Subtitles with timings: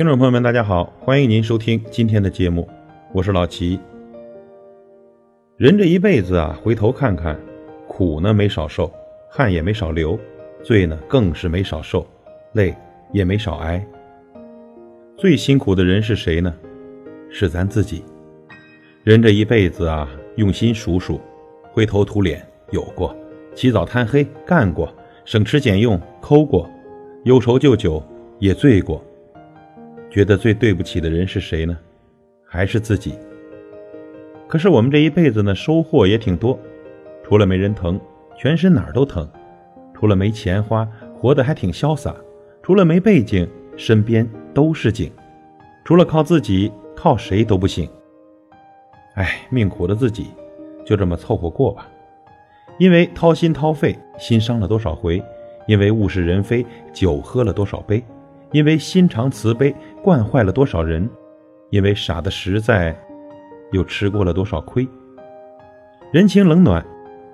[0.00, 2.66] 听众朋友们，大家好，欢迎您收听今天的节目，
[3.12, 3.78] 我是老齐。
[5.58, 7.38] 人这一辈子啊，回头看看，
[7.86, 8.90] 苦呢没少受，
[9.28, 10.18] 汗也没少流，
[10.62, 12.06] 罪呢更是没少受，
[12.54, 12.74] 累
[13.12, 13.86] 也没少挨。
[15.18, 16.54] 最辛苦的人是谁呢？
[17.30, 18.02] 是咱自己。
[19.04, 21.20] 人这一辈子啊，用心数数，
[21.72, 23.14] 灰头土脸有过，
[23.54, 24.90] 起早贪黑干过，
[25.26, 26.66] 省吃俭用抠过，
[27.24, 28.02] 忧愁就酒
[28.38, 29.04] 也醉过。
[30.10, 31.78] 觉得最对不起的人是谁呢？
[32.44, 33.14] 还是自己。
[34.48, 36.58] 可是我们这一辈子呢，收获也挺多，
[37.22, 37.98] 除了没人疼，
[38.36, 39.24] 全身哪儿都疼；
[39.94, 40.84] 除了没钱花，
[41.14, 42.12] 活得还挺潇洒；
[42.60, 45.08] 除了没背景，身边都是景；
[45.84, 47.88] 除了靠自己，靠谁都不行。
[49.14, 50.26] 哎，命苦的自己，
[50.84, 51.88] 就这么凑合过吧。
[52.80, 55.22] 因为掏心掏肺，心伤了多少回；
[55.68, 58.02] 因为物是人非，酒喝了多少杯。
[58.52, 61.08] 因为心肠慈悲，惯坏了多少人；
[61.70, 62.96] 因为傻的实在，
[63.72, 64.86] 又吃过了多少亏。
[66.12, 66.84] 人情冷暖，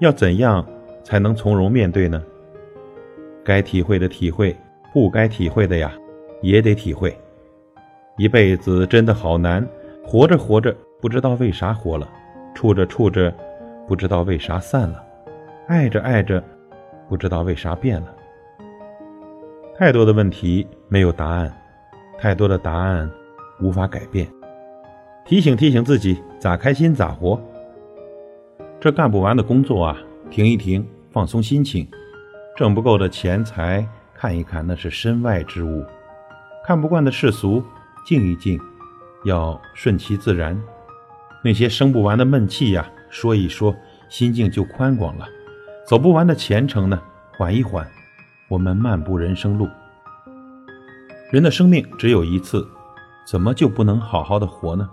[0.00, 0.66] 要怎样
[1.02, 2.22] 才能从容面对呢？
[3.44, 4.54] 该体会的体会，
[4.92, 5.92] 不该体会的呀，
[6.42, 7.16] 也得体会。
[8.16, 9.66] 一辈子真的好难，
[10.04, 12.06] 活着活着不知道为啥活了，
[12.54, 13.32] 处着处着
[13.86, 15.02] 不知道为啥散了，
[15.68, 16.42] 爱着爱着
[17.08, 18.14] 不知道为啥变了。
[19.76, 21.50] 太多的问题没有答案，
[22.18, 23.10] 太多的答案
[23.60, 24.28] 无法改变。
[25.24, 27.40] 提醒提醒自己，咋开心咋活。
[28.80, 29.98] 这干不完的工作啊，
[30.30, 31.88] 停一停，放松心情。
[32.56, 35.84] 挣不够的钱财，看一看那是身外之物。
[36.64, 37.62] 看不惯的世俗，
[38.04, 38.58] 静一静，
[39.24, 40.60] 要顺其自然。
[41.44, 43.74] 那些生不完的闷气呀，说一说，
[44.08, 45.28] 心境就宽广了。
[45.86, 47.00] 走不完的前程呢，
[47.36, 47.86] 缓一缓。
[48.48, 49.68] 我们漫步人生路，
[51.30, 52.66] 人的生命只有一次，
[53.26, 54.88] 怎么就不能好好的活呢？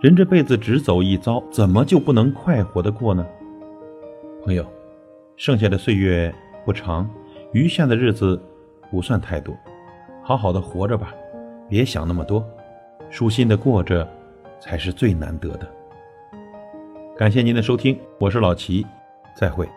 [0.00, 3.26] 人这辈子只走一遭，怎么就不能快活的过呢？
[4.42, 4.64] 朋友，
[5.36, 6.34] 剩下的岁月
[6.64, 7.06] 不长，
[7.52, 8.40] 余下的日子
[8.90, 9.54] 不算太多，
[10.22, 11.12] 好好的活着吧，
[11.68, 12.42] 别想那么多，
[13.10, 14.08] 舒心的过着
[14.58, 15.68] 才是最难得的。
[17.14, 18.86] 感谢您的收听，我是老齐，
[19.36, 19.68] 再会。